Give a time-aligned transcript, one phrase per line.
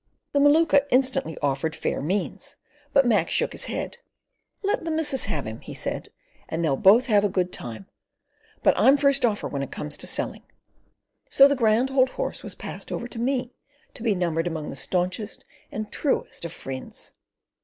[0.33, 2.57] The Maluka instantly offered fair means,
[2.91, 3.99] but Mac shook his head.
[4.63, 6.09] "Let the missus have him," he said,
[6.49, 7.85] "and they'll both have a good time.
[8.63, 10.41] But I'm first offer when it comes to selling."
[11.29, 13.53] So the grand old horse was passed over to me
[13.93, 17.11] to be numbered among the staunchest and truest of friends.